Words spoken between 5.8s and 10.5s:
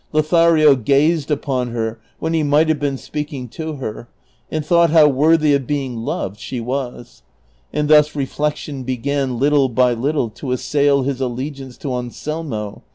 loved she was; and thus reflection l)egan little by little